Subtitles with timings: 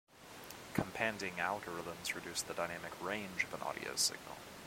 [0.73, 4.37] Companding algorithms reduce the dynamic range of an audio signal.